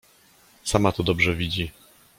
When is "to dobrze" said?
0.91-1.35